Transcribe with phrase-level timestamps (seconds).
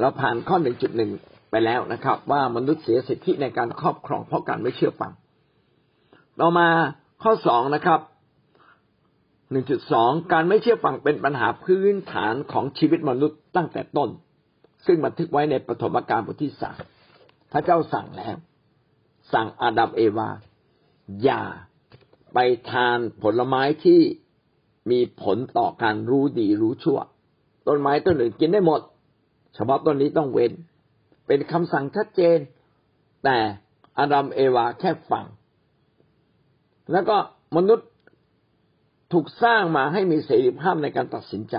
[0.00, 1.10] เราผ่านข้อหนึ่งจุดหนึ่ง
[1.50, 5.12] ไปแล้วนะครับ ว่ามนุษย์เสียสิทธิในการครอบครองเพราะการไม่เชื่อฟัง
[6.38, 6.68] เรามา
[7.22, 8.00] ข้อสองนะครับ
[9.50, 14.10] หนึ่งจุดสองการไม่เชื่อฟังเป็นปัญหาพื้นฐานของชีวิตมนุษย์ตั้งแต่ต้น
[14.86, 16.80] ซึ่งบันทึกไว้ในปฐมกาลบทที่สาม
[17.52, 18.36] พระเจ้าสั่งแล้ว
[19.32, 20.30] สั่งอาดัมเอวา
[21.24, 21.42] อย่า
[22.34, 22.38] ไป
[22.70, 24.00] ทานผลไม้ที่
[24.90, 26.98] มีผลต่อการรู้ดีรู้ชั่ว
[27.68, 28.80] ต้นไม้ต้นอื่นกินได้หมด
[29.56, 30.52] ฉพาะต้นนี้ต้องเว้น
[31.26, 32.38] เป็นคำสั่งชัดเจน
[33.24, 33.38] แต่
[33.98, 35.26] อาดัมเอวาแค่ฟัง
[36.92, 37.16] แล้วก็
[37.56, 37.88] มนุษย์
[39.12, 41.56] ถูกสร้างมาให้มีเสรีภาพในการตัดสินใจ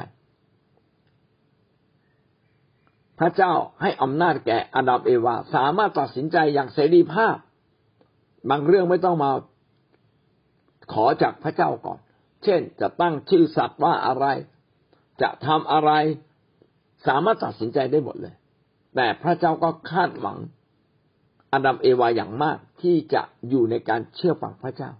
[3.19, 7.35] พระเจ้าให้อำนาจแก่อาดัมเอวา สามารถตัดสินใจอย่างเสรีภาพ
[8.49, 9.31] บางเรื่องไม่ต้องมา
[10.93, 11.99] ขอจากพระเจ้าก่อน
[12.43, 14.25] เช่น จะตั้งชื่อสัตว์ว่าอะไร
[15.21, 15.91] จะทำอะไร
[17.07, 18.35] สามารถตัดสินใจได้หมดเลย
[18.95, 20.37] แต่พระเจ้าก็คาดหวัง
[21.53, 24.91] อดัมเอวาอย่างมากที่จะอยู่ในการเชื่อฟังพระเจ้า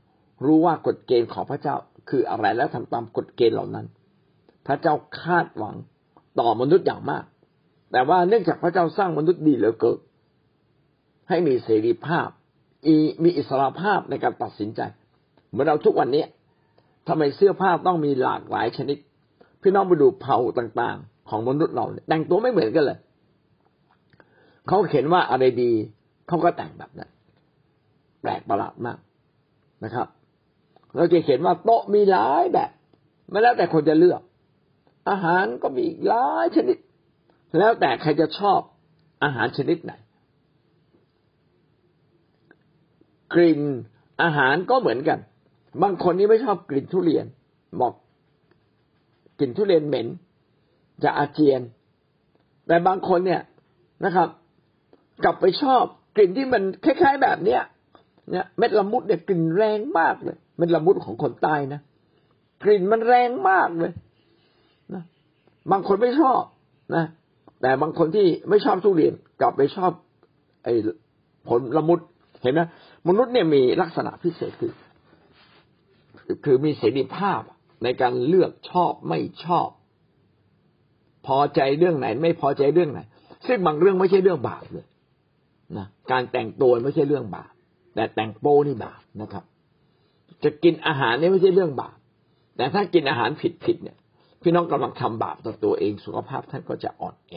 [0.46, 1.76] รู้ว่ากฎเกณฑ์ของพระเจ้า
[2.10, 3.86] คืออะไรและทำตามกฎเกณฑ์เหล่านั้น
[4.68, 5.76] พระเจ้าคาดหวัง
[6.40, 7.24] ต่อมนุษย์อย่างมาก
[7.92, 10.00] แต่ว่าเนื่องจากพระเจ้าสร้างมนุษย์ดีเหลือเกิน
[11.30, 12.28] ให้มีเสรีภาพ
[13.24, 14.82] มีอิสระภาพในการตัดสินใจ
[15.50, 16.24] เหมือนเราทุกวันนี้
[17.08, 18.98] ทำไมเสื้อผ้าต้องมีหลากหลายชนิด
[19.62, 23.00] พี่น้องไปดูเผ่าต่างๆ ของมนุษย์เราแต่งตัวไม่เหมือนกันเลย
[24.68, 25.72] เขาเห็นว่าอะไรดี
[26.28, 27.10] เขาก็แต่งแบบนั้น
[28.22, 28.98] แปลกประหลาดมาก
[29.84, 30.08] นะครับ
[30.96, 32.70] เราจะเห็นว่าโต๊ะมีหลายแบบ
[33.30, 34.22] ไม่แล้วแต่คนจะเลือก
[35.10, 36.78] อาหารก็มีหลายชนิด
[37.58, 38.60] แล้วแต่ใครจะชอบ
[39.24, 39.94] อาหารชนิดไหน
[43.34, 43.62] กลิ่น
[44.24, 45.20] อาหารก็เหมือนกัน
[45.82, 47.26] บางคนนี่ไม่ชอบกลิ่นทุเรียน
[47.82, 47.94] บอก
[49.40, 50.08] กลิ่นทุเรียนเหม็น
[51.04, 51.62] จะอาเจียน
[52.68, 53.42] แต่บางคนเนี่ย
[54.06, 54.30] นะครับ
[55.24, 55.84] กลับไปชอบ
[56.16, 57.62] กลิ่นที่มันคล้ายๆแบบเนี้ย
[58.32, 61.82] เนี่ยเม็ดละมุดเนี่ยกลิ่นแรงมากเลยเม็ดละมุดของคนใต้นะ
[62.64, 63.94] กลิ่นมันแรงมากเลย
[64.94, 65.04] นะ
[65.72, 66.42] บางคนไม่ชอบ
[66.96, 67.06] นะ
[67.62, 69.92] แต่บางคนที่ไม่ชอบทุเรียนกลับไปชอบ
[70.64, 70.74] ไอ้
[71.48, 72.00] ผลละมุด
[72.42, 72.62] เห็นไหม
[73.08, 74.74] มนุษย์เนี่ยมีลักษณะพิเศษคือ
[76.46, 77.42] คือมีเสรีภาพ
[77.84, 79.68] ในการเลือกชอบไม่ชอบ
[81.26, 83.00] พอใจเรื่องไหน ไม่พอใจเรื่องไหน
[83.48, 84.86] ซึ่งบางเรื่องไม่ใช่เรื่องบาปเลย
[85.78, 87.52] นะการแต่งตัวไม่ใช่เรื่องบาป
[87.96, 89.44] แต่แต่งโป้นี่บาปนะครับ
[90.44, 91.98] จะกินอาหารนี่ไม่ใช่เรื่องบาป
[92.58, 93.98] แต่ถ้ากินอาหารผิดผิดเนี่ย
[94.42, 97.34] พี่น้องกำลังทำบาปต่อตัวเองสุขภาพท่านก็จะอ่อนแอ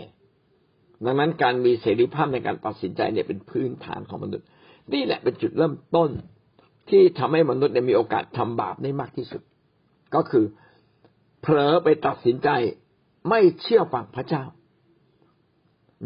[1.04, 4.46] ดังนั้นการมีเสรีภาพในการตัดสินใจเนี่ยเป็นพื้นฐานของมนุษย์
[4.92, 6.10] นี่แหละเป็นจุดเริ่มต้น
[6.90, 9.42] ที่ทำให้มนุษย์เนี่ยมีโอกาสทำบาปได้มากที่สุด
[10.14, 10.44] ก็คือ
[11.40, 12.48] เผลอไปตัดสินใจ
[13.28, 14.44] ไม่เชื่อฟังพระเจ้า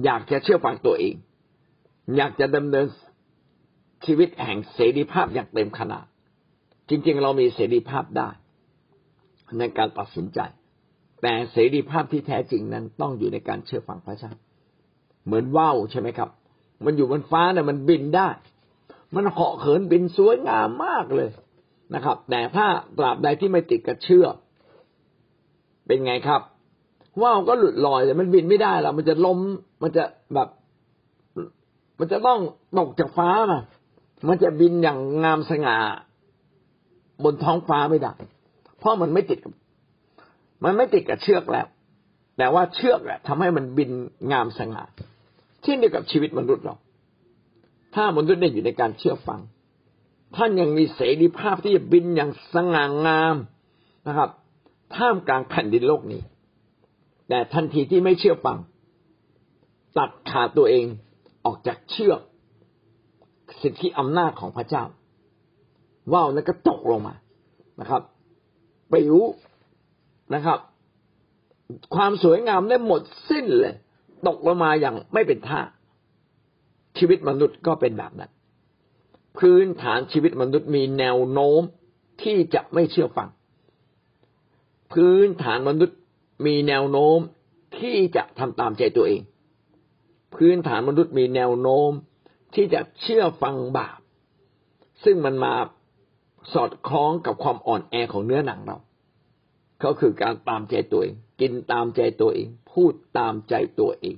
[0.04, 1.14] อยากจะเชื่อฟังตัวเอง
[2.16, 2.86] อยากจะดำเนิน
[4.04, 6.04] ชีวิตแห่งเสรีภาพอย่างเต็มขนาด
[6.88, 8.28] จริงๆ เรามีเสรีภาพได้
[9.58, 10.40] ในการตัดสินใจ
[11.22, 14.32] แต่เสรีภาพที่แท้จริงนั้นต้องอยู่ในการเชื่อฟังพระเจ้า
[15.24, 16.30] เหมือนว่าวใช่ไหมครับ
[16.84, 18.28] มันอยู่บนฟ้าเนี่ยมันบินได้
[19.14, 21.30] มันเหาะเขินบินสวยงามมากเลย
[21.94, 22.66] นะครับ แต่ถ้า
[22.98, 24.26] ตราบใดที่ไม่ติดกับเชื่อ
[25.86, 26.40] เป็นไงครับ
[27.20, 29.38] ว่าวก็หลุดลอยแต่มันบินไม่ได้แล้วมันจะล้ม
[29.82, 30.48] มันจะแบบ
[31.98, 32.40] มันจะต้อง
[32.78, 33.60] ตกจากฟ้ามา
[34.28, 35.76] มันจะบินอย่างงามสง่า
[37.24, 38.12] บนท้องฟ้าไม่ได้
[38.78, 39.52] เพราะมันไม่ติดกับ
[40.64, 41.66] มันไม่ติดกับเชือกแล้ว
[42.38, 43.90] แต่ว่าเชือกแหละทำให้มันบิน
[44.32, 44.84] งามสง่า
[45.62, 46.76] เช่นเดียวกับชีวิตมนุษย์เรา
[47.94, 49.40] ถ้ามนุษย์ได้อยู่ในการเชื่อฟัง
[50.36, 53.36] ท่านยังมีเสรีภาพที่จะบินอย่างสง่างาม
[54.08, 54.30] นะครับ
[54.96, 56.20] ท่ามกลางแผ่นดินโลกนี้
[57.28, 58.58] แต่ทันทีที่ไม่เชื่อฟัง
[59.98, 60.84] ตัดขาดตัวเอง
[61.44, 62.20] ออกจากเชือก
[63.62, 64.84] สิทธิอำนาจของพระเจ้า
[66.12, 67.14] ว่าวนั้นก็ตกลงมา
[67.80, 68.02] นะครับ
[68.90, 69.26] ไปรู้
[70.34, 70.58] นะครับ
[71.94, 73.74] ความสวยงามได้หมดสิ้นเลย
[74.28, 75.60] ตกลงมาอย่างไม่เป็นท่า
[76.98, 78.30] ชีวิตมนุษย์ก็เป็นแบบนั้น
[79.38, 81.62] พื้นฐานชีวิตมนุษย์มีแนวโน้ม
[82.22, 83.28] ที่จะไม่เชื่อฟัง
[84.92, 85.98] พื้นฐานมนุษย์
[86.46, 87.18] มีแนวโน้ม
[87.78, 89.22] ที่จะทำตามใจตัวเอง
[90.34, 91.90] พื้นฐานมนุษย์มีแนวโน้ม
[92.54, 94.00] ที่จะเชื่อฟังบาป
[95.04, 95.54] ซึ่งมันมา
[96.52, 98.78] สอดคล้องกับความอ่อนแอของเนื้อหนังเรา
[99.84, 104.16] ก็คือการตามใจตัวเอง กินตามใจตัวเอง พูดตามใจตัวเอง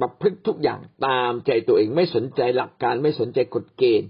[0.00, 4.08] ประพฤติทุกอย่างตามใจตัวเอง ไม่สนใจหลักการไม่สนใจกฎเกณฑ์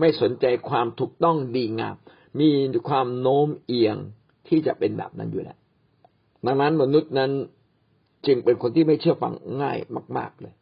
[0.00, 1.96] ไม่สนใจความถูกต้องดีงาม
[2.40, 2.50] มี
[2.88, 3.96] ความโน้มเอียง
[4.48, 5.58] ที่จะเป็นแบบนั้นอยู่แล้ว
[6.46, 7.32] ดังนั้นมนุษย์นั้น
[8.26, 9.78] จึงเป็นคนที่ไม่เชื่อฟังง่าย
[10.16, 10.54] มาก ๆเลย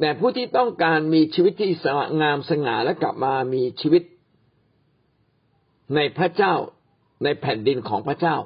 [0.00, 1.86] แต่ผู้ที่ต้องการมีชีวิตที่ส
[2.20, 4.02] งามสง่าและกลับมามีชีวิต
[5.94, 6.54] ในพระเจ้า
[7.24, 8.36] ในแผ่นดินของพระเจ้า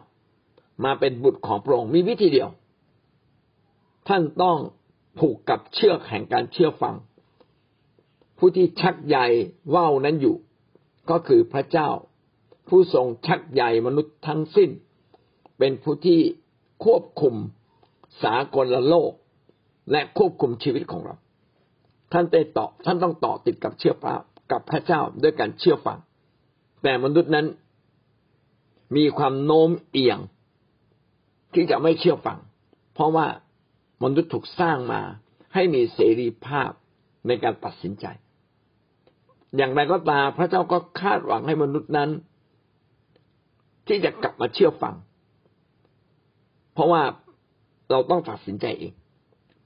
[0.85, 2.51] มาเป็นบุตรของพระองค์มีวิธีเดียว
[4.09, 4.59] ท่านต้อง
[5.19, 6.95] ผูกกับเชือกแห่งการเชื่อฟัง
[8.39, 9.19] ผู้ที่ชักใย
[9.75, 10.37] ว่าวนั้นอยู่
[11.11, 11.89] ก็คือพระเจ้า
[12.69, 14.71] ผู้ทรงชักใยมนุษย์ทั้งสิ้น
[15.59, 16.21] เป็นผู้ที่
[16.85, 17.35] ควบคุม
[18.23, 19.13] สากลโลก
[19.93, 21.17] และควบคุมชีวิตของเรา
[22.13, 24.15] ท่านได้ต่อท่านต้องต่อติดกับเชื่อพระ
[24.53, 25.99] กับพระเจ้าด้วยการเชื่อฟัง
[26.83, 27.47] แต่มนุษย์นั้น
[28.97, 30.19] มีความโน้มเอียง
[31.55, 32.39] ที่จะไม่เชื่อฟัง
[32.95, 33.27] เพราะว่า
[34.05, 35.03] มนุษย์ถูกสร้างมา
[35.55, 36.71] ให้มีเสรีภาพ
[37.27, 38.07] ในการตัดสินใจ
[39.57, 42.11] อย่างไรก็ตามพระเจ้าก็คาดหวังให้มนุษย์นั้น
[43.87, 44.95] ที่จะกลับมาเชื่อฟัง
[46.79, 47.05] เพราะว่า
[47.91, 48.93] เราต้องตัดสินใจเอง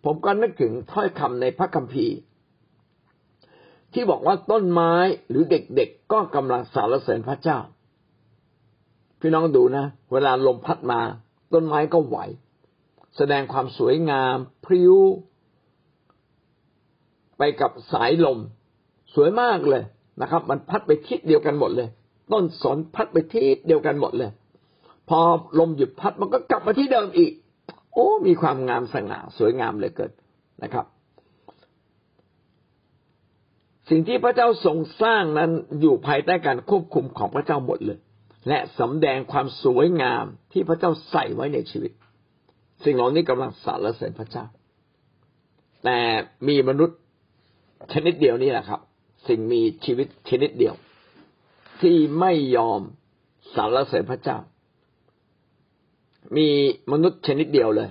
[0.05, 2.17] ผมก็นึกถึงถ้อยคำในพระคัมภีร์
[3.93, 4.93] ที่บอกว่าต้นไม้
[5.29, 7.59] หรือเด็กๆก็กำลังสารเสริญพระเจ้า
[9.21, 11.01] พี่น้องดูนะ เวลาลมพัดมา
[11.53, 12.19] ต้นไม้ก็ไหว
[13.17, 14.95] แสดงความสวยงาม พริ้ว
[17.39, 18.39] ไปกับสายลม
[19.15, 19.83] สวยมากเลย
[20.21, 21.89] นะครับ มันพัดไปทิศเดียวกันหมดเลย
[22.33, 24.31] ต้นสนพัดไปทิศเดียวกันหมดเลย
[25.09, 25.21] พอ
[25.59, 27.33] ลมหยุดพัดมันก็กลับมาที่เดิมอีก
[27.95, 30.11] โอ้ มีความงามสง่าสวยงามเลยเกิด
[30.63, 30.87] นะครับ
[33.91, 35.51] สิ่งที่พระเจ้าทรงสร้างนั้น
[35.81, 37.99] อยู่ภายใต้การควบคุมของพระเจ้าหมดเลย
[38.49, 41.93] และสำแดงความสวยงามที่พระเจ้าใส่ไว้ในชีวิต
[42.85, 44.45] สิ่งเหล่านี้กำลังสรรเสริญพระเจ้า
[45.85, 45.99] แต่
[46.49, 46.99] มีมนุษย์
[47.93, 48.81] ชนิดเดียวนี่แหละครับ
[49.29, 50.75] สิ่งมีชีวิตชนิดเดียว
[51.81, 52.81] ที่ไม่ยอม
[53.55, 54.39] สรรเสริญพระเจ้า
[56.37, 56.49] มี
[56.93, 57.91] มนุษย์ชนิดเดียวเลย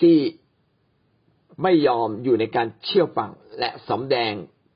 [0.00, 0.16] ที่
[1.62, 4.32] ไม่ยอมอยู่ในการเชื่อฟังและสำแดง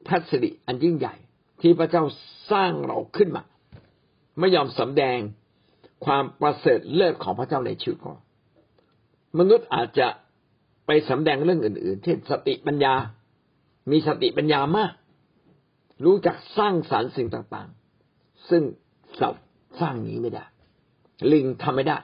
[0.07, 1.15] พระสิริอันยิ่งใหญ่
[1.61, 2.05] ที่พระเจ้า
[2.53, 3.45] สร้างเราขึ้นมา
[4.39, 5.19] ไม่ยอมสำแดง
[6.05, 8.17] ความประเสริฐเลิศของพระเจ้าในชีวิตของ
[9.39, 10.09] มนุษย์อาจจะ
[10.87, 12.95] ไปสำแดงเรื่องอื่น ๆ เช่นสติปัญญา
[13.91, 14.93] มีสติปัญญามาก
[16.05, 18.63] รู้จักสร้างสารรค์สิ่งต่างๆ ซึ่ง
[19.21, 19.47] สัตว์
[19.81, 20.45] สร้างนี้ไม่ได้
[21.33, 21.99] ลิงทำไม่ได้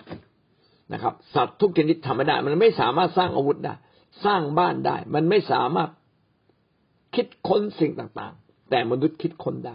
[0.93, 3.75] นะครับ สัตว์ทุกชนิดทำไม่ได้ มันไม่สามารถสร้างอาวุธได้
[4.25, 5.91] สร้างบ้านได้ มันไม่สามารถ
[7.15, 9.75] คิดค้นสิ่งต่างๆ แต่มนุษย์คิดค้นได้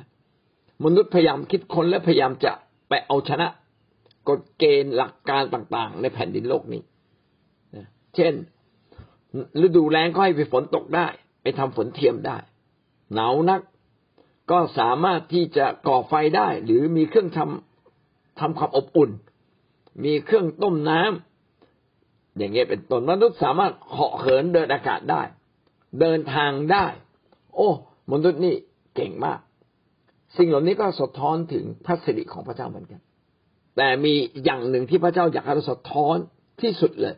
[0.85, 2.51] มนุษย์พยายามคิดค้นและพยายามจะ
[2.89, 3.47] ไปเอาชนะ
[4.29, 6.81] กฎเกณฑ์หลักการต่างๆ ในแผ่นดินโลกนี้
[8.15, 8.33] เช่น
[9.65, 11.07] ฤดูแล้งก็ให้ไปฝนตกได้
[11.41, 12.37] ไปทำฝนเทียมได้
[13.13, 13.61] หนาวนัก
[14.51, 19.11] ก็สามารถที่จะก่อไฟได้ หรือมีเครื่องทำทำความอบอุ่น
[20.03, 25.21] มีเครื่องต้มน้ำอย่างเงี้ยเป็นต้นมนุษย์สามารถเหาะเหินเดินอากาศได้
[25.99, 26.85] เดินทางได้
[27.55, 27.69] โอ้
[28.11, 28.55] มนุษย์นี่
[28.95, 29.39] เก่งมาก
[30.37, 33.01] สิ่งเหล่านี้ก็สะท้อนถึงพระสิริของพระเจ้าเหมือนกัน
[33.77, 34.13] แต่มี
[34.45, 36.15] อย่างหนึ่งที่พระเจ้าอยากให้เราสะท้อน
[36.61, 37.15] ที่สุดเลย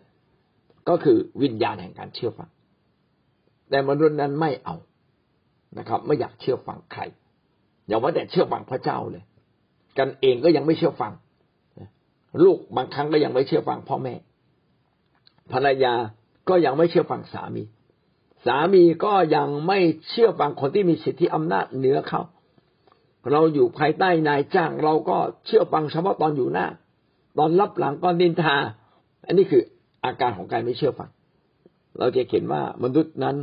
[0.90, 2.50] ก็คือวิญญาณแห่งการเชื่อฟัง
[3.70, 4.76] แต่มนุษย์นั้นไม่เอา
[5.78, 7.02] นะครับ ไม่อยากเชื่อฟังใคร
[7.88, 9.24] อย่าว่าแต่เชื่อฟังพระเจ้าเลย
[9.98, 11.14] กันเองก็ยังไม่เชื่อฟัง
[12.44, 14.14] ลูกบางครั้งก็ยังไม่เชื่อฟังพ่อแม่
[15.52, 15.94] ภรรยา
[16.50, 17.64] ก็ยังไม่เชื่อฟังสามี
[18.46, 22.22] สามีก็ยังไม่เชื่อฟังคนที่มีสิทธิอำนาจเหนือเขา
[23.32, 26.68] เราอยู่ภายใต้นายจ้าง เราก็เชื่อฟังเฉพาะตอนอยู่หน้า
[27.38, 28.56] ตอนรับหลังก็นินทา
[29.26, 29.64] อันนี้คือ
[30.06, 31.10] อาการของการไม่เชื่อฟัง
[32.00, 33.38] เราจะเห็นว่ามนุษย์นั้น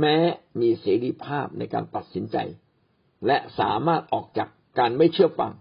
[0.00, 0.16] แม้
[0.60, 2.36] มีเสรีภาพในการตัดสินใจ
[3.26, 4.48] และสามารถออกจาก
[4.78, 5.52] การไม่เชื่อฟัง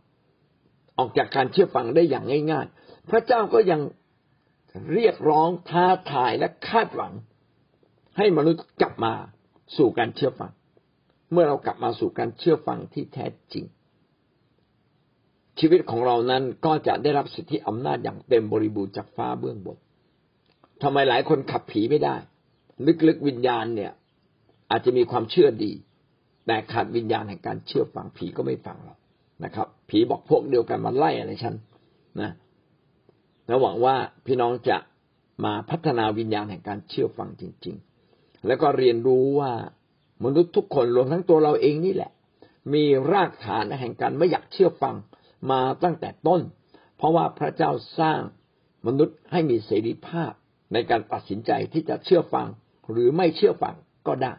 [1.00, 3.82] ออกจากการเชื่อฟังได้อย่างง่าย ๆ พระเจ้าก็ยัง
[4.94, 7.14] เรียกร้องท้าทายและคาดหวัง
[8.18, 9.14] ให้มนุษย์กลับมา
[9.78, 10.52] สู่การเชื่อฟัง
[11.32, 13.66] เมื่อเรากลับมาสู่การเชื่อฟังที่แท้จริง
[15.60, 19.78] ชีวิตของเรานั้นก็จะได้รับสิทธิอำนาจอย่างเต็มบริบูรณ์จากฟ้าเบื้องบน
[20.84, 22.16] ทำไมหลายคนขับผีไม่ได้
[23.08, 23.92] ลึกๆวิญญาณเนี่ย
[24.72, 25.72] อาจจะมีความเชื่อดี
[26.48, 28.96] แต่ขาดวิญญาณแห่งการเชื่อฟังผีก็ไม่ฟังเรา
[29.44, 31.56] นะครับ ผีบอกพวกเดียวกันมาไล่อะไรฉัน
[32.22, 32.32] นะ
[33.48, 34.78] แล้วหวังว่าพี่น้องจะ
[35.46, 37.76] มาพัฒนาวิญญาณแห่งการเชื่อฟังจริง
[38.10, 39.52] ๆ แล้วก็เรียนรู้ว่า
[40.26, 42.12] มนุษย์ทุกคนรวมทั้งตัวเราเองนี่แหละ
[42.74, 44.96] มีรากฐานแห่งการไม่อยากเชื่อฟัง
[45.52, 46.42] มาตั้งแต่ต้น
[46.98, 48.22] เพราะว่าพระเจ้าสร้าง
[48.88, 50.32] มนุษย์ให้มีเสรีภาพ
[50.74, 52.48] ในการตัดสินใจที่จะเชื่อฟัง
[52.92, 53.76] หรือไม่เชื่อฟัง
[54.08, 54.34] ก็ได้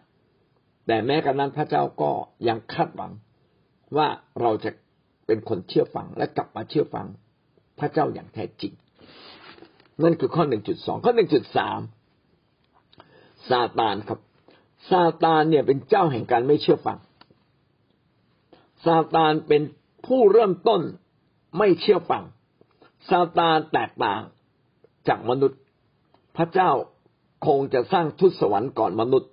[0.87, 2.11] แต่แม้กระนั้นพระเจ้าก็
[2.49, 3.13] ยังคาดหวัง
[3.97, 4.09] ว่า
[4.41, 4.71] เราจะ
[5.31, 7.07] เป็นคนเชื่อฟังและกลับมาเชื่อฟัง
[7.79, 8.73] พระเจ้าอย่างแท้จริง
[10.03, 11.81] นั่นคือข้อหนึ่งจุดสองข้อหนึ่งจุดสาม
[13.51, 14.21] ซาตานครับ
[14.91, 16.99] ซาตานเนี่ยเป็นเจ้าแห่งการไม่เชื่อฟัง
[18.85, 19.63] ซาตานเป็น
[20.07, 20.83] ผู้เริ่มต้น
[21.59, 22.25] ไม่เชื่อฟัง
[23.11, 24.21] ซาตานแตกต่าง
[25.09, 25.61] จากมนุษย์
[26.37, 26.71] พระเจ้า
[27.47, 29.31] คงจะสร้างทุตสวรรค์ก่อนมนุษย์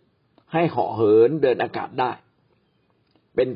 [0.54, 2.12] ให้เหาะเหินเดินอากาศได้
[3.36, 3.50] เป็น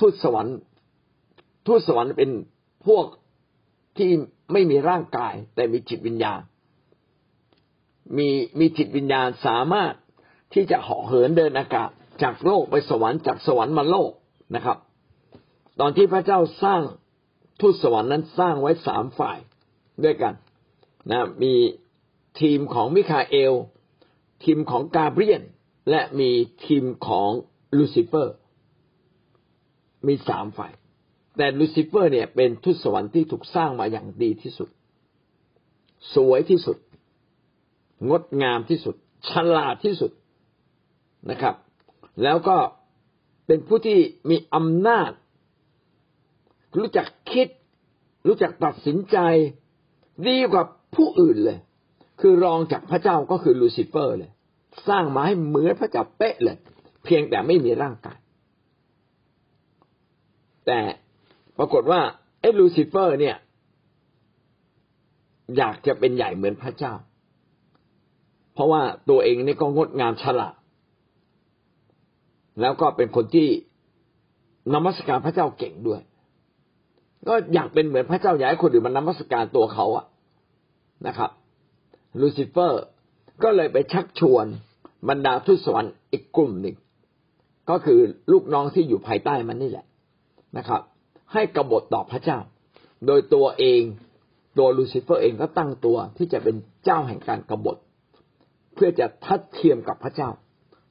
[0.00, 0.58] ทุตสวรรค์
[1.66, 2.30] ทูตสวรรค์เป็น
[2.86, 3.06] พวก
[3.98, 4.10] ที่
[4.52, 6.40] ไม่มีร่างกาย แต่มีจิตวิญญาณ
[8.16, 8.28] มี
[8.58, 9.94] มีจิตวิญญาณสามารถ
[10.54, 11.90] ที่จะเหาะเหินเดินอากาศ
[12.22, 14.12] จากโลกไปสวรรค์จากสวรรค์มาโลก
[14.54, 14.78] นะครับ
[15.80, 16.82] ตอนที่พระเจ้าสร้าง
[17.60, 19.38] ทูตสวรรค์นั้นสร้างไว้สามฝ่าย
[20.04, 20.34] ด้วยกัน
[21.10, 21.54] นะมี
[22.40, 23.54] ทีมของมิคาเอล
[24.44, 25.42] ทีมของกาเบรียน
[25.90, 26.30] และมี
[26.66, 27.30] ทีมของ
[27.76, 28.34] ลูซิเฟอร์
[30.06, 30.72] มีสามฝ่าย
[31.36, 34.68] แต่ลูซิเฟอร์เนี่ยเป็นทูตสวรรค์ที่ถูกสร้างมาอย่างดีที่สุด
[36.14, 36.76] สวยที่สุด
[38.08, 38.94] งดงามที่สุด
[39.28, 40.12] ฉลาดที่สุด
[41.30, 41.54] นะครับ
[42.22, 42.56] แล้วก็
[43.46, 43.98] เป็นผู้ที่
[44.30, 45.10] มีอำนาจ
[46.78, 47.48] รู้จักคิด
[48.26, 49.18] รู้จักตัดสินใจ
[50.28, 50.64] ดีกว่า
[50.94, 51.58] ผู้อื่นเลย
[52.20, 54.32] คือรองจากพระเจ้าก็คือลูซิเฟอร์เลย
[54.88, 56.58] สร้างมาให้เหมือนพระเจ้าเป๊ะเลย
[57.04, 58.18] เพียงแต่ไม่มีร่างกาย
[60.66, 60.80] แต่
[61.58, 62.00] ปรากฏว่า
[62.40, 63.36] ไอ้ลูซิเฟอร์ เนี่ย
[65.56, 66.94] อยากจะเป็นใหญ่เหมือนพระเจ้า
[68.54, 70.54] เพราะว่าตัวเองนี่ก็งดงามฉลาด
[72.60, 73.48] แล้วก็เป็นคนที่
[74.74, 76.00] นมัสการพระเจ้าเก่งด้วย
[77.28, 80.06] ก็อยากเป็นเหมือนพระเจ้าอยากให้คนอื่นมานมัสการตัวเขาอะ
[81.06, 81.30] นะครับ
[82.20, 82.82] ลูซิเฟอร์
[83.42, 84.46] ก็เลยไปชักชวน
[85.08, 86.76] บรรดาทูตสวรรค์อีกกลุ่มหนึ่ง
[87.70, 87.98] ก็คือ
[88.32, 89.86] ลูกน้องที่อยู่ภายใต้มันนี่แหละ
[90.58, 90.80] นะครับ
[91.34, 92.38] ให้กบฏต่อพระเจ้า
[93.06, 93.82] โดยตัวเอง
[94.58, 97.76] ตัวลูซิเฟอร์เองก็ตั้งตัวที่จะเป็นเจ้าแห่งการกบฏ
[98.74, 100.30] เพื่อจะทัดเทียมกับพระเจ้า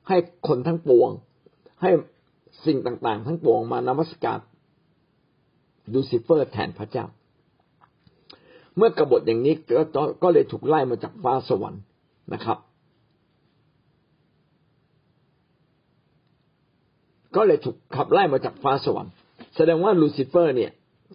[0.07, 1.09] ให้คนทั้งปวง
[1.81, 1.91] ให้
[2.65, 4.39] สิ่งต่างๆ ทั้งปวงมานมัสการ
[5.93, 7.05] ลูซิเฟอร์แทนพระเจ้า
[8.77, 9.55] เมื่อกบฏอย่างนี้
[9.95, 11.81] ก็ก็เลยถูกไล่มาจากฟ้าสวรรค์
[12.33, 12.57] นะครับ
[17.35, 19.13] ก็เลยถูกขับไล่มาจากฟ้าสวรรค์
[19.55, 20.71] แสดงว่าลูซิเฟอร์เนี่ย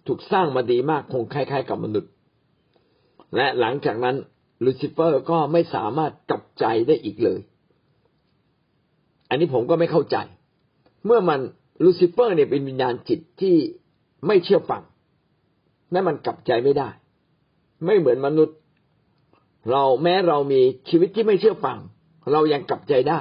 [0.07, 2.11] ถูกสร้างมาดีมากคงคล้าย ๆ กับมนุษย์
[3.35, 4.15] และหลังจากนั้น
[4.65, 7.39] ลูซิเฟอร์ก็ไม่สามารถกลับใจได้อีกเลย
[9.29, 10.17] อันนี้ผมก็ไม่เข้าใจ
[11.05, 11.39] เมื่อมัน
[11.83, 13.55] ลูซิเฟอร์เนี่ยเป็นวิญญาณจิตที่
[14.27, 14.83] ไม่เชื่อฟัง
[15.93, 16.89] นั่นมันกลับใจไม่ได้
[17.85, 18.57] ไม่เหมือนมนุษย์
[19.71, 21.77] เราแม้เรามีชีวิตที่ไม่เชื่อฟัง
[22.31, 23.19] เรายังกลับใจได้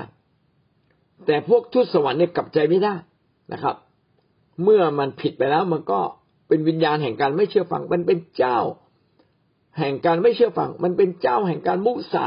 [1.26, 2.94] แต่พวกทุตสวรรค์เนี่ยกลับใจไม่ได้
[3.52, 3.76] นะครับ
[4.64, 6.00] เมื่อมันผิดไปแล้วมันก็
[6.48, 8.58] เป็นวิญญาณแห่งการไม่เชื่อฟัง มันเป็นเจ้า
[9.78, 12.26] แห่งการไม่เชื่อฟัง มันเป็นเจ้าแห่งการมุสา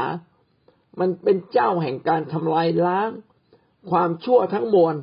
[1.00, 3.10] มันเป็นเจ้าแห่งการทำลายล้าง
[3.90, 4.94] ความชั่วทั้งมวล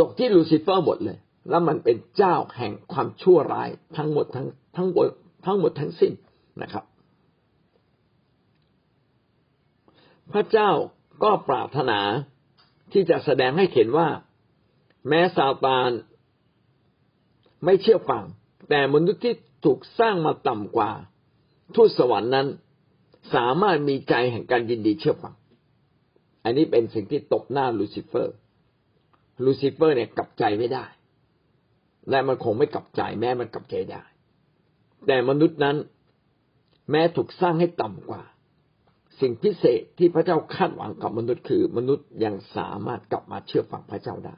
[0.00, 1.18] ตกที่ลูซิเฟอร์หมดเลย
[1.50, 4.46] แล้วมันเป็นเจ้าแห่งความชั่วร้ายทั้งหมดทั้ง
[4.76, 5.06] ทั้งหมด
[5.46, 6.12] ทั้งหมดทั้งสิ้น
[6.62, 6.84] นะครับ
[10.32, 10.70] พระเจ้า
[11.22, 12.00] ก็ปรารถนา
[12.92, 14.08] ที่จะแสดงให้เห็นว่า
[15.08, 15.90] แม้ซาตาน
[17.64, 18.24] ไม่เชื่อฟัง
[18.68, 19.34] แต่มนุษย์ที่
[19.64, 20.90] ถูกสร้างมาต่ำกว่า
[21.74, 22.46] ทูตสวรรค์นั้น
[23.34, 25.34] สามารถมีใจแห่งการยินดีเชื่อฟัง
[26.44, 28.34] อันนี้เป็นสิ่งที่ตบหน้าลูซิเฟอร์
[29.44, 30.84] ลูซิเฟอร์เนี่ยกลับใจไม่ได้
[32.10, 34.02] และมันคงไม่กลับใจ แม้มันกลับใจได้
[35.06, 35.76] แต่มนุษย์นั้น
[36.90, 38.22] แม้ถูกสร้างให้ต่ำกว่า
[39.20, 44.34] สิ่งพิเศษที่พระเจ้าคาดหวังกับมนุษย์คือ มนุษย์ยังสามารถกลับมาเชื่อฟังพระเจ้าได้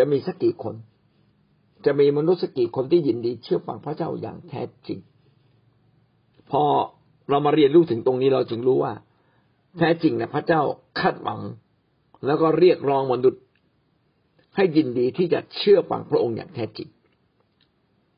[0.00, 0.74] จะมีสักกี่คน
[1.86, 4.98] จะมีมนุษย์สักกี่คนที่ยินดีเชื่อฟังพระเจ้าอย่างแท้จริง
[6.50, 6.62] พอ
[7.30, 8.92] เรามาเรียนรู้ถึงตรงนี้เราจึงรู้ว่า
[9.78, 10.60] แท้จริงนะพระเจ้า
[11.00, 11.40] คาดหวัง
[12.26, 13.42] แล้วก็เรียกร้องมนุษย์
[14.56, 16.88] ให้ยินดีที่จะเชื่อฟังพระองค์อย่างแท้จริง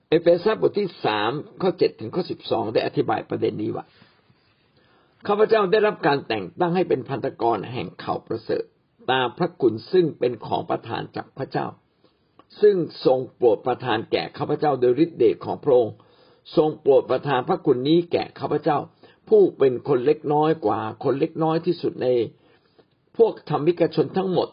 [0.09, 1.31] เอเฟซัสบทที่สาม
[1.63, 3.85] ข้อเจ็ดถึงข้อสิบสองได้อธิบายประเด็นนี้ว่า
[5.27, 8.65] ข้าพเจ้าได้รับการแต่งตั้งให้เป็นพันธกรแห่งข่าวประเสริฐ
[9.11, 11.67] ตามพระคุณซึ่งเป็นของประทานจากพระเจ้า
[12.61, 15.95] ซึ่งทรงโปรดประทานแก่ข้าพเจ้าโดยฤทธิเดชของพระองค์
[16.57, 18.79] ทรงโปรดประทานพระคุณนี้แก่ข้าพเจ้า
[19.29, 22.09] ผู้เป็นคนเล็กน้อยกว่า คนเล็กน้อยที่สุดใน
[23.17, 24.49] พวกธรรมิกชนทั้งหมด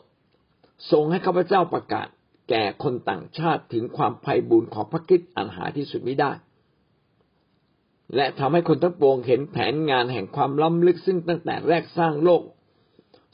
[0.91, 2.08] ทรงให้ข้าพเจ้าประกาศ
[2.50, 6.32] แก่คนต่างชาติถึงความไพ่บุญของพระคิดอันหาที่สุดไม่ได้
[8.15, 12.41] และทำให้คนทั้งปวงเห็นแผนงานแห่งความล้ำลึกซึ่งตั้งแต่แรกสร้างโลก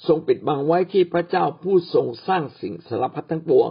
[0.07, 3.69] ทรงปิดบังไว้ที่พระเจ้าผู้ทรงสร้างสิ่งสารพัดทั้งปวง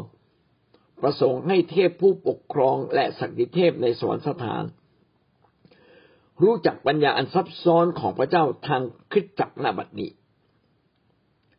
[1.02, 4.64] ประสงค์ให้เทพผู้ปกครองและสักดิเทพในสวรรคสถาน
[6.42, 10.10] รู้จักปัญญาอันซับซ้อนของพระเจ้าทางคริสตจักนาบัดนี้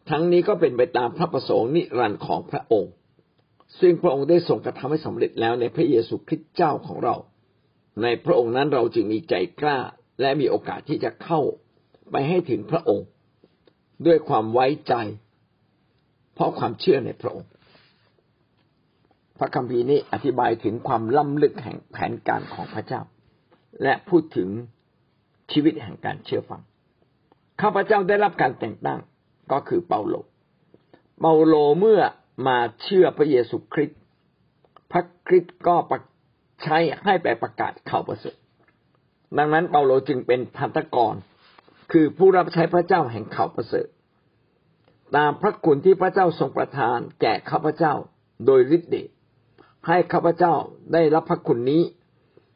[0.10, 2.92] ทั้งนี้ก็เป็นไปตามพระประสงค์นิรันดร์ของพระองค์
[3.80, 7.16] ซึ่งพระองค์ได้ทรงกระทำให้สำเร็จแล้วในพระเยซูคริสต์เจ้าของเรา
[8.04, 9.80] ในพระองค์นั้นเราจึงมีใจกล้า
[10.22, 11.42] และมีโอกาสที่จะเข้า
[12.12, 13.06] ไปให้ถึงพระองค์
[14.06, 14.94] ด้วยความไว้ใจ
[16.34, 17.52] เพราะความเชื่อในพระองค์
[19.38, 23.02] พระคัมภีร์นี้อธิบายถึงความล้ำลึกแห่งแผนการของพระเจ้า
[23.84, 24.50] และพูดถึง
[25.52, 26.62] ชีวิตแห่งการเชื่อฟัง
[27.62, 29.00] ข้าพเจ้าได้รับการแต่งตั้ง
[29.52, 30.16] ก็คือเปาโล
[31.20, 32.02] เปาโลเมื่อ
[32.48, 34.00] มาเชื่อพระเยซูคริสต์
[34.92, 35.76] พระคริสต์ก็
[36.64, 38.38] ใช้ให้ไปประกาศข่าวประเสริฐ
[39.38, 41.16] ดังนั้นเปาโลจึงเป็นพันธกร
[41.92, 43.88] คือผู้รับใช้พระเจ้าแห่งเข่าประเสริฐ
[45.16, 47.94] ตามพระคุณที่พระเจ้าทรงประทานแก่ข้าพเจ้า
[48.46, 49.10] โดยฤทธิ์เดช
[49.88, 50.54] ให้ข้าพเจ้า
[50.94, 51.82] ได้รับพระคุณนี้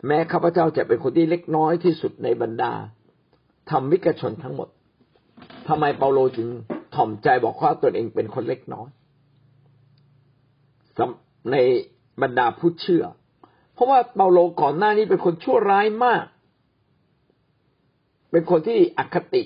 [0.08, 2.74] แม้ข้าพเจ้าจะเป็นคนที่เล็กน้อยที่สุดในบรรดา
[3.70, 4.70] ธรรมิกชนทั้งหมด
[5.68, 6.48] ทำไมเปาโลจึง
[6.96, 8.90] ถ่อมใจบอกว่าตนเองเป็นคนเล็กน้อย
[11.52, 11.56] ใน
[12.22, 13.04] บรรดาผู้เชื่อ
[13.74, 16.24] เพราะว่าเปาโลก่อนหน้านี้เป็นคนชั่วร้ายมาก
[18.32, 19.44] เป็นคนที่อคติ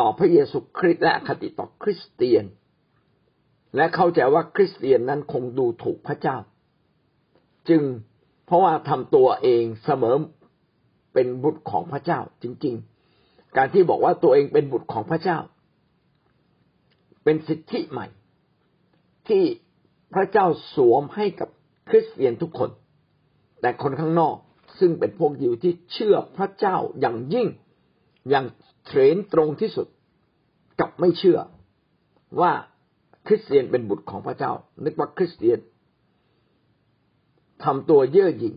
[0.00, 2.44] ต่อพระเยซูคริสต์และอคติต่อคริสเตียน
[3.76, 6.36] และเข้าใจว่าคริสเตียนนั้นคงดูถูกพระเจ้า
[7.68, 7.82] จึง
[8.46, 10.16] เพราะว่าทำตัวเองเสมอ
[11.14, 12.74] เป็นบุตรของพระเจ้า จริง
[13.16, 15.38] ๆ การที่บอกว่าตัวเองเป็นบุตรของพระเจ้า
[17.24, 18.06] เป็นสิทธิใหม่
[19.28, 19.42] ที่
[20.14, 21.48] พระเจ้าสวมให้กับ
[21.88, 22.70] คริสเตียนทุกคน
[23.60, 24.36] แต่คนข้างนอก
[24.78, 27.48] ซึ่งเป็นพวกยิวที่เชื่อพระเจ้าอย่างยิ่ง
[28.30, 28.44] อย่าง
[28.86, 29.86] เทรนตรงที่สุด
[30.80, 31.38] กับไม่เชื่อ
[32.40, 32.52] ว่า
[33.26, 34.52] คริสเตียนเป็นบุตรของพระเจ้า
[34.84, 35.58] นึกว่าคริสเตียน
[37.64, 38.54] ทำตัวเย่อหยิ่ง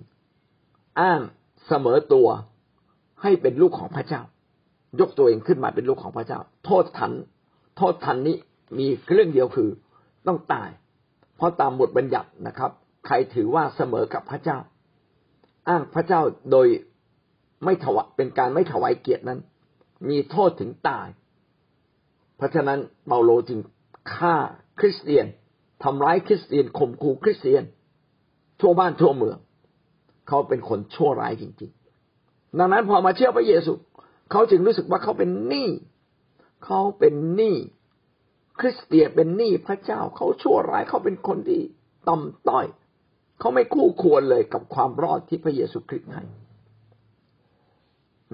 [0.99, 1.21] อ้าง
[1.67, 2.27] เสมอตัว
[3.21, 4.21] ให้เป็นลูกของพระเจ้า
[4.99, 7.11] ยกตัวเองขึ้นมาเป็นลูกของพระเจ้า โทษทัน
[7.77, 8.35] โทษทันนี้
[8.77, 9.69] มีเรื่องเดียวคือ
[10.27, 10.69] ต้องตาย
[11.35, 12.71] เพราะตามบทบัญญัตินะครับ
[13.05, 14.57] ใครถือว่าเสมอกับพระเจ้า
[15.67, 16.67] อ้างพระเจ้าโดย
[17.65, 19.39] ไม่ถวายเป็นการไม่ถวายเกียรตินั้น
[20.09, 21.07] มีโทษถึงตาย
[22.37, 23.59] เพราะฉะนั้นเปาโลจึง
[24.13, 24.35] ฆ่า
[24.79, 25.25] คริสเตียน
[25.83, 27.63] ทำร้ายคริสเตียนข่มขู่คริสเตียน
[28.59, 29.37] ทั่วบ้านทั่วเมือง
[30.27, 33.71] เขาเป็นคนชั่วร้ายจริงๆ ดังนั้นพอมาเชื่อพระเยซู
[34.31, 35.69] เขาจึงรู้สึกว่าเขาเป็นหนี้
[36.65, 37.55] เขาเป็นหนี้
[38.59, 41.61] คริสเตียนเป็นหนี้พระเจ้า เขาชั่วร้ายเขาเป็นคนที่
[42.07, 42.65] ต่ำต้อย
[43.39, 46.23] เขาไม่คู่ควรเลยกับความรอดที่พระเยซูคริสต์ให้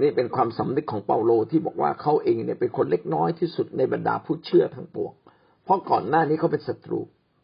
[0.02, 5.14] นี่เป็นความสำนึกของเปาโลที่บอกว่าเขาเองเนี่ยเป็นคนเล็กน้อยที่สุดในบรรดาผู้เชื่อทั้งปวง
[5.64, 7.00] เพราะก่อนหน้านี้เขาเป็นศัตรู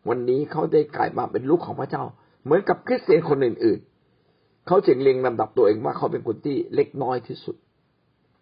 [0.10, 2.04] วันนี้เขาได้กลายมาเป็นลูกของพระเจ้า
[2.44, 3.80] เหมือนกับคริสเตียนคนอื่น
[4.24, 7.56] ๆ เขาจึงเรียงลำดับตัวเองว่าเขาเป็นคนที่เล็กน้อยที่สุด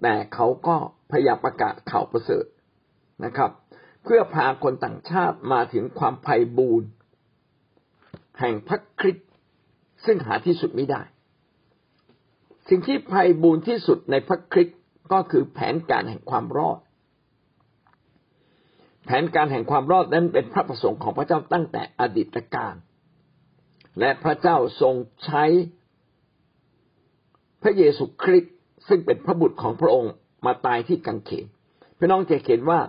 [0.01, 0.75] แต่เขาก็
[1.11, 2.45] พยายามประกาศข่าวประเสริฐ
[3.25, 3.51] นะครับ
[4.03, 6.89] เพื่อพาคนต่างชาติมาถึงความไพ่บูรณ์
[8.39, 9.29] แห่งพระคริสต์
[10.05, 11.01] ซึ่งหาที่สุดไม่ได้
[12.69, 14.77] สิ่งที่ไพบูรณ์ที่สุดในพระคริสต์
[15.11, 16.79] ก็คือแผนการแห่งความรอด
[19.05, 22.75] แผนการแห่งความรอดนั้นเป็นพระประสงค์ของพระเจ้าตั้งแต่อดีตการ
[23.99, 25.43] และพระเจ้าทรงใช้
[27.63, 28.53] พระเยซูคริสต์
[28.87, 30.13] ซึ่งเป็นพระบุตรของพระองค์
[30.45, 31.45] มาตายที่กังเขน
[31.97, 32.81] พี่น้องจะเห็นว่า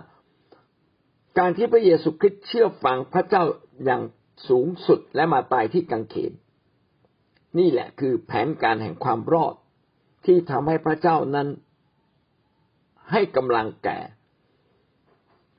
[1.39, 3.43] การที่พระเยซูคริสต์เชื่อฟังพระเจ้า
[3.85, 4.01] อย่าง
[4.49, 6.31] สูงสุดและมาตายที่กังเขน
[7.59, 9.55] นี่แหละคือแผนการแห่งความรอด
[10.25, 11.47] ที่ทำให้พระเจ้านั้น
[13.11, 13.99] ให้กำลังแก่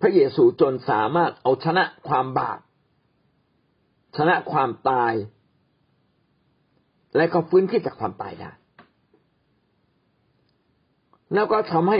[0.01, 2.59] พระเยซูจนสามารถเอาชนะความบาป
[4.17, 5.13] ชนะความตาย
[7.17, 8.51] และก็ฟื้นขึ้นจากความตายได้
[11.35, 11.99] แล้วก็ทำให้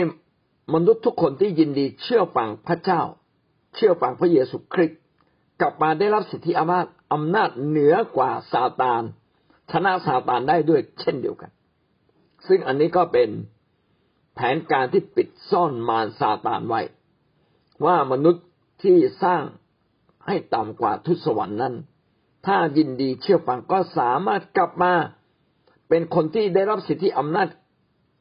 [0.73, 3.01] มนุษย์ทุกคนที่ยินดีเชื่อฟังพระเจ้า
[3.75, 4.99] เชื่อฟังพระเยซูคริสต์
[5.61, 9.03] กลับมาได้รับสิทธิอำนาจอำนาจเหนือกว่าซาตาน
[9.71, 11.51] ชนะซาตานได้ด้วยเช่นเดียวกัน
[12.47, 13.29] ซึ่งอันนี้ก็เป็น
[14.35, 16.81] แผนการที่ปิดซ่อนมารซาตานไว้
[17.85, 18.45] ว่ามนุษย์
[18.83, 19.43] ที่สร้าง
[20.27, 21.75] ให้ต่ำกว่าทุสวรรค์นั้น
[22.45, 24.93] ถ้ายินดีเชื่อฟังก็สามารถกลับมา
[25.89, 27.47] เป็นคนที่ได้รับสิทธิอำนาจ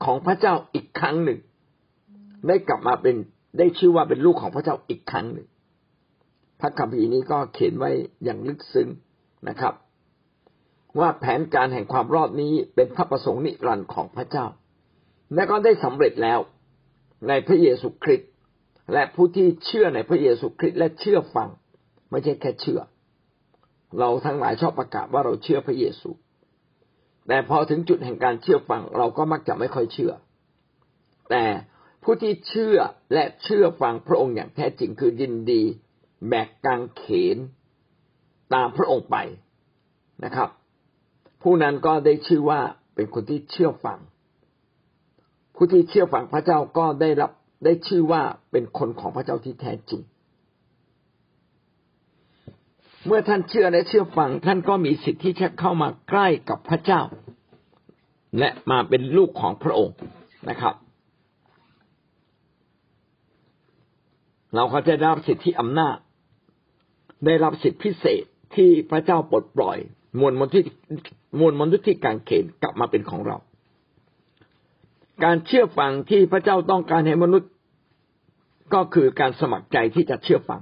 [0.05, 1.39] ของพระเจ้าอีกครั้งหนึ่ง
[2.49, 3.17] ได้กลับมาเป็น
[3.59, 5.47] ได้ชื่อว่าเป็นลูกของพระเจ้าอีกครั้งหนึ่ง
[6.61, 7.91] พระคัมภีร์นี้ก็เขียนไว้
[8.25, 8.89] อย่างลึกซึ้ง
[9.49, 9.75] นะครับ
[10.99, 14.47] ว่าแผนการแห่งความรอดนี้เป็นพระประสงค์นิรันดร์ของพระเจ้า
[15.35, 16.39] และก็ได้สำเร็จแล้ว
[17.29, 18.31] ในพระเยซูคริสต์
[18.93, 21.49] และผู้ที่เชื่อในพระเยซูคริสต์และเชื่อฟัง
[22.11, 22.81] ไม่ใช่แค่เชื่อ
[23.99, 26.11] เราทั้งหลายชอบประกาศว่าเราเชื่อพระเยซู
[27.29, 30.13] แต่พอถึงจุดแห่งการเชื่อฟัง เราก็มักจะไม่ค่อยเชื่อ
[31.31, 31.45] แต่
[32.03, 32.77] ผู้ที่เชื่อ
[33.15, 35.63] และเชื่อฟังพระองค์อย่างแท้จริงคือยินดี
[36.29, 37.05] แบกกางเข
[37.37, 37.39] น
[38.55, 39.17] ตามพระองค์ไป
[40.25, 40.49] นะครับ
[41.43, 42.61] ผู้นั้นก็ได้ชื่อว่า
[42.95, 43.99] เป็นคนที่เชื่อฟัง
[45.55, 47.33] ผู้ที่เชื่อฟังพระเจ้าก็ได้รับ
[47.65, 50.03] ได้ชื่อว่าเป็นคนของพระเจ้าที่แท้จริง
[53.07, 57.03] เมื่อท่านเชื่อและเชื่อฟัง ท่านก็มีสิทธิ์ที่จะเข้ามาใกล้กับพระเจ้า
[58.39, 59.97] และมาเป็นลูกของพระองค์
[60.49, 60.75] นะครับ
[64.55, 65.97] เราก็จะได้รับสิทธิอำนาจ
[67.27, 68.25] ได้รับสิทธิพิเศษ
[68.57, 69.79] ที่พระเจ้าปลดปล่อย
[70.19, 70.73] มวลมนุษย์
[71.39, 73.37] มวลมนุษย์ที่การเขนกลับมาเป็นของเรา
[75.25, 77.51] การเชื่อฟังที่พระเจ้าต้องการให้มนุษย์
[78.75, 80.61] ก็คือการสมัครใจที่จะเชื่อฟัง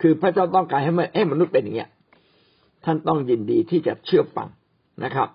[0.00, 1.90] คือพระเจ้าต้องการให้ให้มนุษย์เป็นอย่างเนี้ย
[2.84, 4.48] ท่านต้องยินดีที่จะเชื่อฟัง
[5.04, 5.28] นะครับ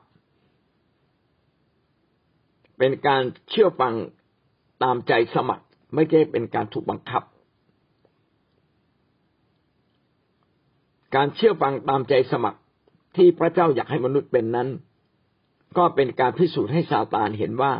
[2.78, 3.94] เป็นการเชื่อฟัง
[4.84, 7.24] ตามใจสมัคร ไม่ใช่เป็นการถูกบังคับ
[11.16, 12.60] การเชื่อฟังตามใจสมัคร
[13.16, 14.70] ที่พระเจ้าอยากให้มนุษย์เป็นนั้น
[15.78, 17.74] ก็เป็นการพิสูจน์ให้ซาตานเห็นว่า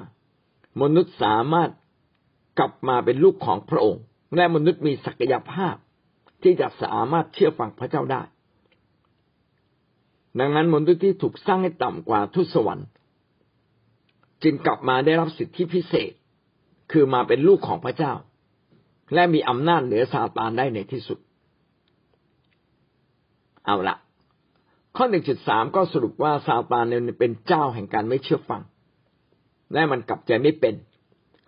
[0.82, 1.70] มนุษย์สามารถ
[2.60, 4.04] กลับมาเป็นลูกของพระองค์
[4.36, 5.76] และมนุษย์มีศักยภาพ
[6.44, 8.22] ที่จะสามารถเชื่อฟังพระเจ้าได้
[10.40, 12.88] ดังนั้นมนุษย์ที่ถูกสร้างให้ต่ำกว่าทุสวรรค์
[14.44, 16.12] จึงกลับมาได้รับสิทธิพิเศษ
[16.92, 18.14] คือมาเป็นลูกของพระเจ้า
[19.14, 21.20] และมีอำนาจเหนือซาตานได้ในที่สุด
[23.66, 23.96] เอาละ
[24.96, 28.62] ข้อหนึ่งจุดสามก็สรุปว่าซาตานเนี่ยเป็นเจ้าแห่งการไม่เชื่อฟัง
[29.74, 30.76] และมันกลับใจไม่เป็น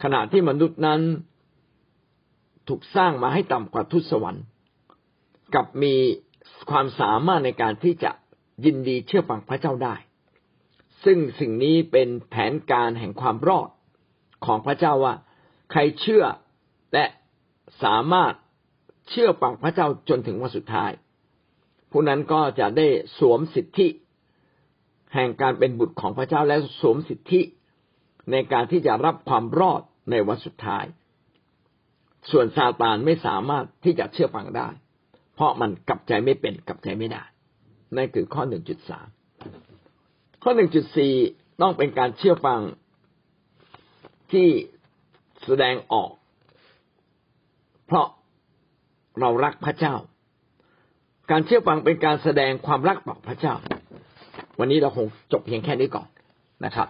[0.04, 1.02] ขณะที่มนุษย์นั้น
[2.68, 4.46] ถูกสร้างมาให้ต่ำกว่าทุสวรรค์
[5.56, 5.94] กับมี
[6.72, 8.12] ความสามารถในการที่จะ
[8.66, 9.96] ยินดีเชื่อฟังพระเจ้าได้
[11.04, 13.70] ซึ่งสิ่งนี้เป็นแผนการแห่งความรอด
[14.46, 15.16] ของพระเจ้าว่า
[15.72, 16.26] ใครเชื่อ
[16.94, 17.06] และ
[17.84, 18.34] สามารถ
[19.10, 20.92] เชื่อฟังพระเจ้าจนถึงวันสุดท้าย
[21.96, 22.88] ผู้นั้นก็จะได้
[23.20, 23.88] สวมสิทธิ
[25.14, 27.42] แห่งการเป็นบุตรของพระเจ้าและสวมสิทธิ
[28.32, 30.86] ในการที่จะรับความรอดในวันสุดท้าย
[32.32, 34.68] ส่วนซาตานไม่สามารถที่จะเชื่อฟังได้
[35.36, 37.24] เพราะมันกลับใจไม่เป็นกลับใจไม่ได้
[37.96, 39.08] นั่นคือข้อหนึ่งจุดสาม
[40.44, 41.14] ข้อหนึ่งจุดสี่
[41.62, 42.62] ต้องเป็นการเชื่อฟัง
[44.32, 44.48] ที่
[45.46, 46.12] แสดงออก
[47.86, 48.08] เพราะ
[49.20, 49.96] เรารักพระเจ้า
[51.32, 53.54] การเชื่อฟังเป็นการแสดงความรักต่อพระเจ้า
[54.60, 56.08] วันนี้เราคงจบเพียงแค่นี้ก่อน
[56.66, 56.88] นะครับ